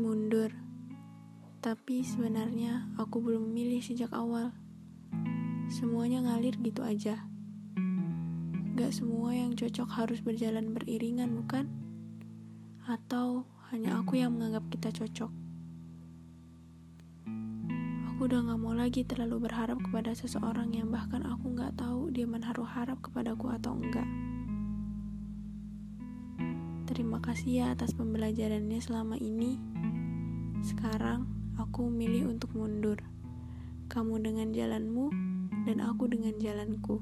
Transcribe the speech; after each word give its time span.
mundur. 0.00 0.48
Tapi 1.60 2.00
sebenarnya 2.00 2.88
aku 2.96 3.20
belum 3.20 3.52
memilih 3.52 3.84
sejak 3.84 4.08
awal. 4.16 4.56
Semuanya 5.68 6.24
ngalir 6.24 6.56
gitu 6.64 6.80
aja. 6.80 7.28
Gak 8.80 8.96
semua 8.96 9.36
yang 9.36 9.52
cocok 9.52 9.88
harus 9.92 10.24
berjalan 10.24 10.72
beriringan, 10.72 11.36
bukan? 11.36 11.68
Atau 12.88 13.44
hanya 13.68 14.00
aku 14.00 14.16
yang 14.16 14.32
menganggap 14.32 14.64
kita 14.72 14.88
cocok? 14.88 15.32
Aku 18.08 18.20
udah 18.24 18.40
gak 18.40 18.60
mau 18.60 18.72
lagi 18.72 19.04
terlalu 19.04 19.52
berharap 19.52 19.76
kepada 19.84 20.16
seseorang 20.16 20.72
yang 20.72 20.88
bahkan 20.88 21.28
aku 21.28 21.52
gak 21.52 21.76
tahu 21.76 22.08
dia 22.08 22.24
menaruh 22.24 22.64
harap 22.64 22.96
kepadaku 23.04 23.52
atau 23.52 23.76
enggak. 23.76 24.08
Terima 26.90 27.22
kasih 27.22 27.62
ya 27.62 27.66
atas 27.70 27.94
pembelajarannya 27.94 28.82
selama 28.82 29.14
ini. 29.14 29.54
Sekarang 30.66 31.30
aku 31.54 31.86
memilih 31.86 32.34
untuk 32.34 32.50
mundur. 32.58 32.98
Kamu 33.86 34.18
dengan 34.18 34.50
jalanmu, 34.50 35.06
dan 35.70 35.78
aku 35.86 36.10
dengan 36.10 36.34
jalanku. 36.42 36.98